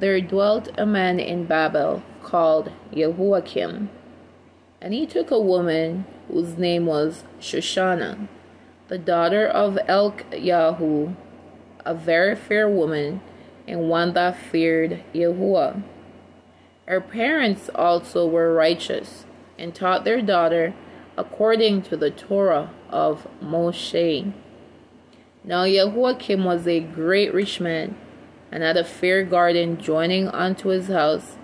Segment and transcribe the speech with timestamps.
[0.00, 3.90] there dwelt a man in Babel called Jehoiakim.
[4.80, 8.28] And he took a woman whose name was Shoshana,
[8.88, 11.16] the daughter of Elkiyahu,
[11.84, 13.20] a very fair woman,
[13.66, 15.82] and one that feared Yahuwah.
[16.86, 19.24] Her parents also were righteous,
[19.58, 20.74] and taught their daughter
[21.16, 24.32] according to the Torah of Moshe.
[25.42, 27.96] Now Jehoiakim was a great rich man,
[28.54, 31.36] and had a fair garden joining unto his house,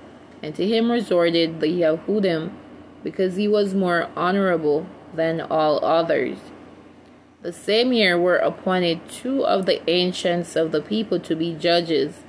[0.45, 2.53] and to him resorted the Yehudim,
[3.03, 6.39] because he was more honorable than all others.
[7.43, 12.23] The same year were appointed two of the ancients of the people to be judges,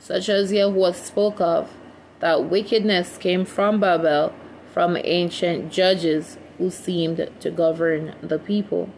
[0.00, 1.70] such as Yahweh spoke of,
[2.18, 4.34] that wickedness came from Babel,
[4.72, 8.90] from ancient judges who seemed to govern the people.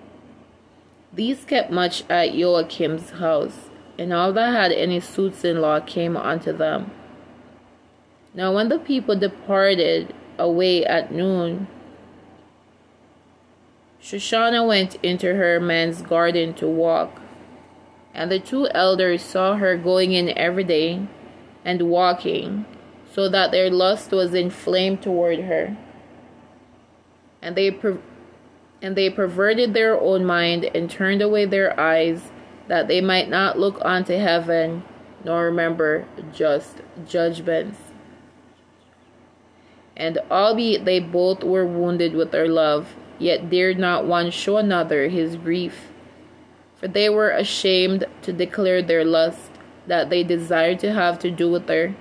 [1.13, 3.66] These kept much at Joachim's house,
[3.99, 6.91] and all that had any suits in law came unto them.
[8.35, 11.69] Now when the people departed away at noon,
[14.03, 17.21] Shoshana went into her man's garden to walk.
[18.15, 21.07] And the two elders saw her going in every day
[21.65, 22.65] and walking,
[23.13, 25.77] so that their lust was inflamed toward her.
[27.43, 27.99] And they per-
[28.81, 32.31] and they perverted their own mind and turned away their eyes
[32.69, 34.83] that they might not look unto heaven
[35.25, 37.79] nor remember just judgments.
[39.97, 45.09] And albeit they both were wounded with their love, yet dared not one show another
[45.09, 45.89] his grief
[46.77, 49.51] for they were ashamed to declare their lust
[49.87, 51.95] that they desired to have to do with her.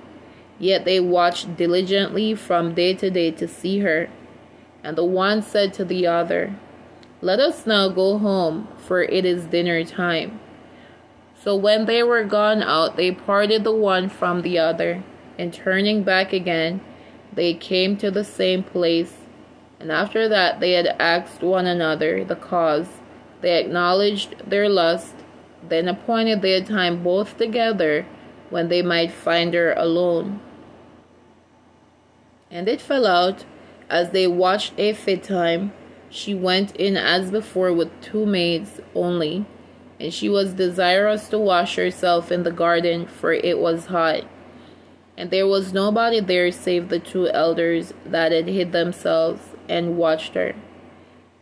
[0.58, 4.08] Yet they watched diligently from day to day to see her.
[4.82, 6.56] And the one said to the other,
[7.20, 10.40] Let us now go home, for it is dinner time.
[11.46, 15.04] So when they were gone out, they parted the one from the other,
[15.38, 16.80] and turning back again,
[17.32, 19.14] they came to the same place.
[19.78, 22.88] And after that, they had asked one another the cause.
[23.42, 25.14] They acknowledged their lust,
[25.62, 28.06] then appointed their time both together
[28.50, 30.40] when they might find her alone.
[32.50, 33.44] And it fell out,
[33.88, 35.72] as they watched a fit time,
[36.10, 39.46] she went in as before with two maids only,
[39.98, 44.24] and she was desirous to wash herself in the garden, for it was hot.
[45.16, 50.34] And there was nobody there save the two elders that had hid themselves and watched
[50.34, 50.54] her.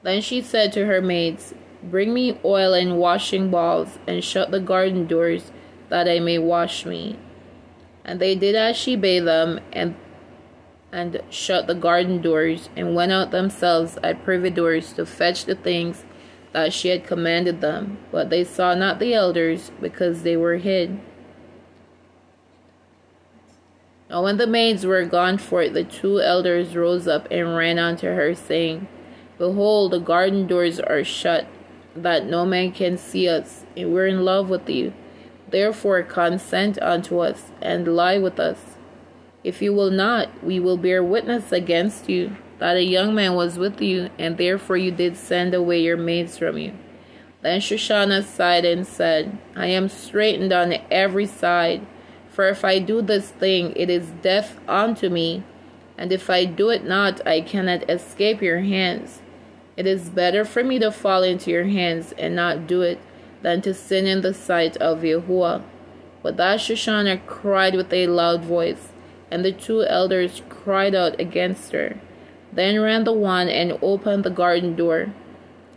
[0.03, 4.61] Then she said to her maids, Bring me oil and washing balls, and shut the
[4.61, 5.51] garden doors,
[5.89, 7.19] that I may wash me.
[8.05, 9.97] And they did as she bade them, and
[10.93, 15.57] and shut the garden doors, and went out themselves at privy doors to fetch the
[15.57, 16.05] things
[16.55, 17.99] that she had commanded them.
[18.11, 21.01] But they saw not the elders, because they were hid.
[24.09, 28.07] Now when the maids were gone forth, the two elders rose up and ran unto
[28.07, 28.87] her, saying,
[29.37, 31.47] Behold, the garden doors are shut,
[31.97, 34.95] that no man can see us, and we're in love with you.
[35.51, 38.77] Therefore, consent unto us, and lie with us.
[39.43, 43.59] If you will not, we will bear witness against you that a young man was
[43.59, 46.73] with you, and therefore you did send away your maids from you.
[47.43, 51.87] Then Shoshana sighed and said, I am straitened on every side,
[52.29, 55.43] for if I do this thing, it is death unto me,
[55.99, 59.21] and if I do it not, I cannot escape your hands.
[59.77, 62.99] It is better for me to fall into your hands and not do it
[63.43, 65.63] than to sin in the sight of Yahuwah.
[66.23, 68.89] But that Shoshana cried with a loud voice,
[69.31, 72.01] and the two elders cried out against her.
[72.55, 75.13] Then ran the one and opened the garden door.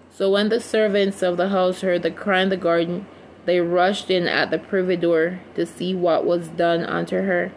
[0.09, 3.07] So when the servants of the house heard the cry in the garden,
[3.45, 7.51] they rushed in at the privy door to see what was done unto her.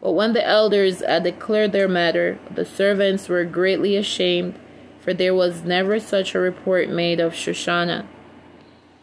[0.00, 4.58] But when the elders had declared their matter, the servants were greatly ashamed
[5.00, 8.06] for there was never such a report made of Shoshana.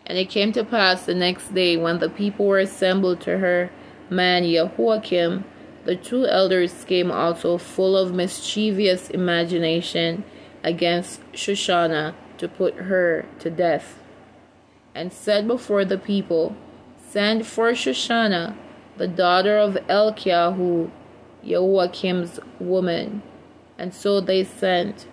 [0.06, 3.72] And it came to pass the next day, when the people were assembled to her
[4.10, 5.44] man Jehoiakim,
[5.88, 10.26] the two elders came also full of mischievous imagination
[10.62, 13.98] against Shoshana to put her to death,
[14.94, 16.58] and said before the people,
[17.00, 18.58] Send for Shoshana,
[18.98, 20.92] the daughter of Elkiyahu,
[21.46, 23.24] Jehoiakim's woman.
[23.78, 25.08] And so they sent.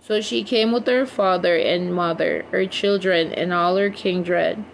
[0.00, 4.64] So she came with her father and mother, her children, and all her kindred.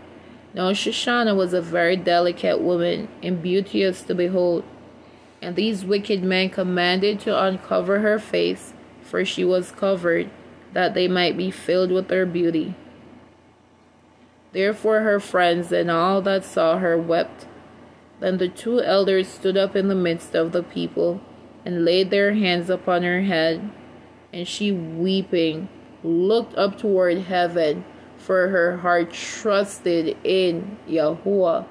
[0.53, 4.65] Now Shoshana was a very delicate woman, and beauteous to behold.
[5.41, 10.29] And these wicked men commanded to uncover her face, for she was covered,
[10.73, 12.75] that they might be filled with her beauty.
[14.53, 17.47] Therefore her friends and all that saw her wept.
[18.19, 21.21] Then the two elders stood up in the midst of the people
[21.65, 23.71] and laid their hands upon her head.
[24.33, 25.69] And she, weeping,
[26.03, 27.85] looked up toward heaven,
[28.21, 31.67] for her heart trusted in Yahuwah.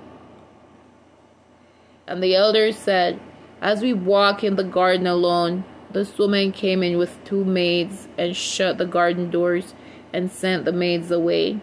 [2.08, 3.20] And the elders said,
[3.62, 8.36] As we walk in the garden alone, this woman came in with two maids and
[8.36, 9.74] shut the garden doors
[10.12, 11.60] and sent the maids away.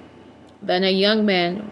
[0.63, 1.71] Then a young man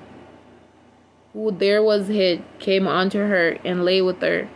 [1.32, 4.49] who there was hid came unto her and lay with her.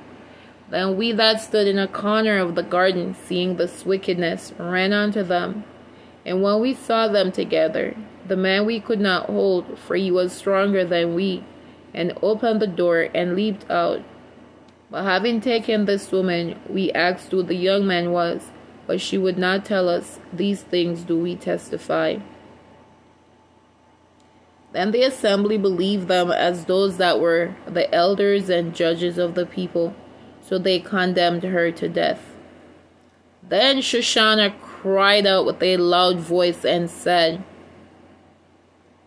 [0.70, 5.22] Then we that stood in a corner of the garden, seeing this wickedness, ran unto
[5.22, 5.64] them.
[6.26, 7.96] And when we saw them together,
[8.28, 11.44] the man we could not hold, for he was stronger than we,
[11.94, 14.02] and opened the door and leaped out.
[14.90, 18.50] But having taken this woman, we asked who the young man was,
[18.86, 20.18] but she would not tell us.
[20.32, 22.18] These things do we testify.
[24.72, 29.46] Then the assembly believed them as those that were the elders and judges of the
[29.46, 29.94] people,
[30.40, 32.34] so they condemned her to death.
[33.42, 37.42] Then Shoshana cried out with a loud voice and said,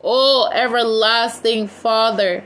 [0.03, 2.43] O everlasting Father,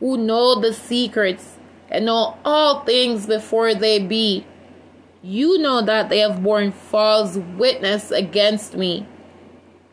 [0.00, 1.58] who know the secrets
[1.88, 4.46] and know all things before they be,
[5.22, 9.06] you know that they have borne false witness against me.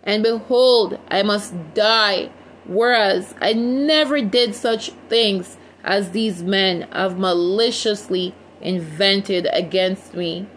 [0.03, 2.31] And behold, I must die
[2.65, 10.47] Whereas I never did such things as these men have maliciously invented against me.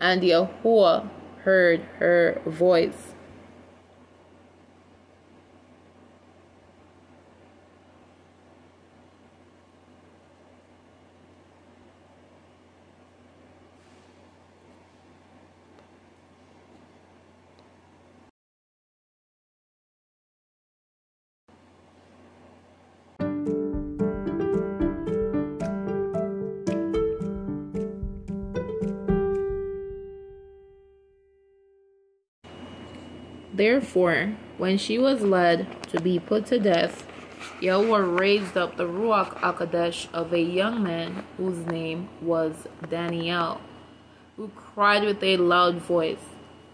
[0.00, 1.08] And Yahuwah
[1.42, 3.13] heard her voice.
[33.54, 37.06] Therefore, when she was led to be put to death,
[37.60, 43.60] Yahweh raised up the Ruach HaKodesh of a young man whose name was Daniel,
[44.36, 46.24] who cried with a loud voice,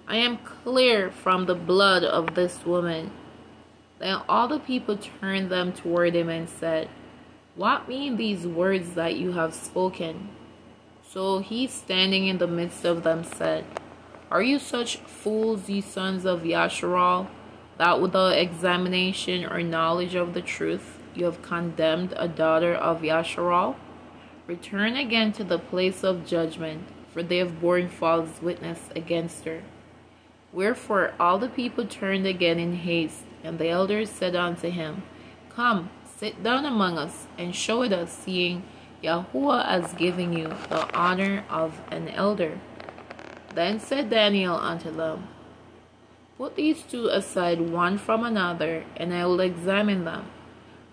[0.08, 3.10] I am clear from the blood of this woman.
[3.98, 6.88] Then all the people turned them toward him and said,
[7.56, 10.30] What mean these words that you have spoken?
[11.06, 13.66] So he, standing in the midst of them, said,
[14.30, 17.26] are you such fools, ye sons of Yahshar'al,
[17.78, 23.74] that without examination or knowledge of the truth you have condemned a daughter of Yahshar'al?
[24.46, 29.62] Return again to the place of judgment, for they have borne false witness against her.
[30.52, 35.02] Wherefore all the people turned again in haste, and the elders said unto him,
[35.48, 38.62] Come, sit down among us, and show it us, seeing
[39.02, 42.60] Yahuwah has given you the honor of an elder.
[43.54, 45.28] Then said Daniel unto them,
[46.38, 50.26] Put these two aside one from another, and I will examine them.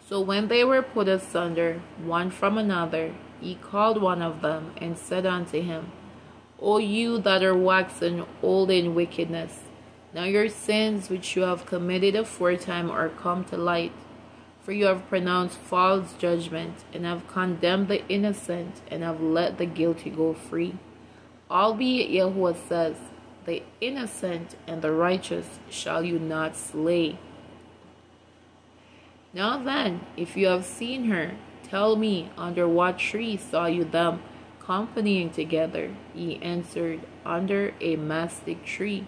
[0.07, 4.98] So when they were put asunder one from another, he called one of them, and
[4.98, 5.92] said unto him,
[6.59, 9.62] O you that are waxen old in wickedness,
[10.13, 13.93] now your sins which you have committed aforetime are come to light.
[14.63, 19.65] For you have pronounced false judgment, and have condemned the innocent, and have let the
[19.65, 20.75] guilty go free.
[21.50, 22.98] Albeit Yahuwah says,
[23.46, 27.18] The innocent and the righteous shall you not slay.
[29.34, 34.22] Now then, if you have seen her, tell me under what tree saw you them
[34.60, 35.96] companying together?
[36.13, 39.08] He answered, Under a mastic tree.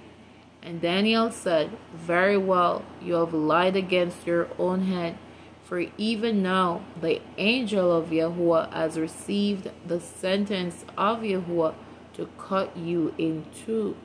[0.62, 5.18] And Daniel said, Very well, you have lied against your own head.
[5.66, 11.76] For even now the angel of Yahuwah has received the sentence of Yahuwah
[12.20, 13.96] to cut you in two.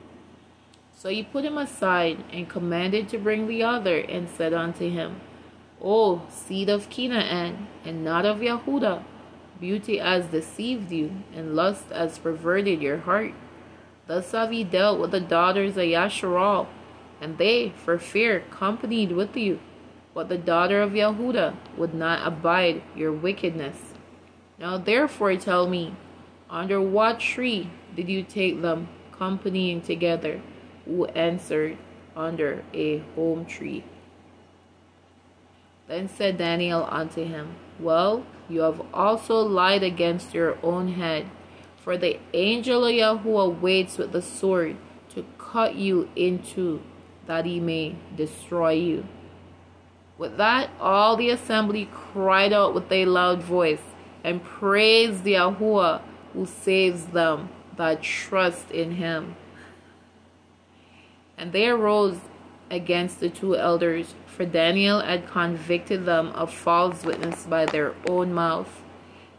[0.95, 5.19] So he put him aside and commanded to bring the other and said unto him,
[5.83, 9.03] O seed of Canaan, and not of Yehuda,
[9.59, 13.33] beauty has deceived you, and lust has perverted your heart.
[14.07, 16.67] Thus have ye dealt with the daughters of Yahshar'al,
[17.19, 19.59] and they, for fear, companied with you.
[20.13, 23.93] But the daughter of Yehuda would not abide your wickedness.
[24.57, 25.95] Now therefore tell me,
[26.49, 30.41] under what tree did you take them companying together?
[30.85, 31.77] Who answered,
[32.15, 33.83] Under a holm tree.
[35.87, 41.27] Then said Daniel unto him, Well, you have also lied against your own head,
[41.77, 44.77] for the angel of Yahuwah waits with the sword
[45.13, 46.81] to cut you in two,
[47.27, 49.05] that he may destroy you.
[50.17, 53.81] With that, all the assembly cried out with a loud voice
[54.23, 56.01] and praised Yahuwah
[56.33, 59.35] who saves them that trust in him.
[61.37, 62.19] And they arose
[62.71, 68.33] against the two elders, for Daniel had convicted them of false witness by their own
[68.33, 68.83] mouth.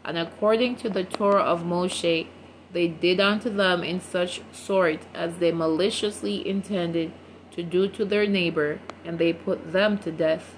[0.05, 2.27] And according to the Torah of Moshe,
[2.71, 7.11] they did unto them in such sort as they maliciously intended
[7.51, 10.55] to do to their neighbor, and they put them to death.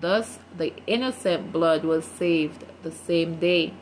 [0.00, 3.74] Thus the innocent blood was saved the same day.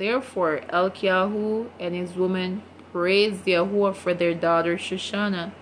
[0.00, 5.52] Therefore Elkiyahu and his woman praised Yahuwah for their daughter Shoshana.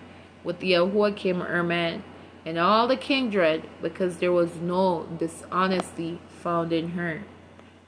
[0.45, 2.03] With Jehoiakim her man
[2.45, 7.23] and all the kindred, because there was no dishonesty found in her.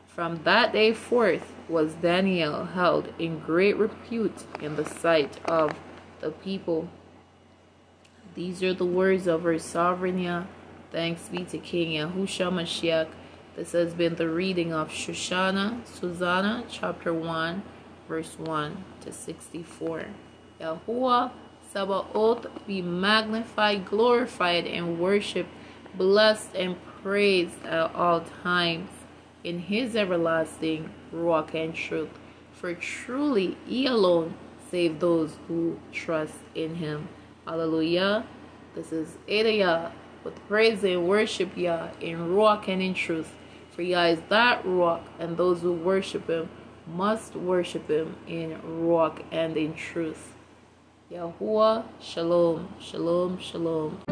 [0.05, 5.71] From that day forth was Daniel held in great repute in the sight of
[6.19, 6.89] the people.
[8.35, 10.49] These are the words of her sovereign.
[10.91, 13.07] Thanks be to King Yahushua Mashiach.
[13.53, 17.61] This has been the reading of Shoshana, Susanna, chapter 1,
[18.07, 20.05] verse 1 to 64.
[20.61, 21.31] Yahuwah
[21.73, 25.49] Sabaoth be magnified, glorified, and worshiped,
[25.95, 28.89] blessed, and praised at all times
[29.43, 32.09] in his everlasting Ruach and truth.
[32.53, 34.35] For truly he alone
[34.69, 37.09] save those who trust in him.
[37.45, 38.25] Hallelujah.
[38.75, 39.91] This is Adaya
[40.23, 43.33] with praise and worship Yah in Ruach and in truth.
[43.71, 46.49] For Yah is that Ruach, and those who worship him
[46.85, 50.33] must worship him in Ruach and in truth.
[51.09, 54.10] Yahuwah, shalom, shalom, shalom.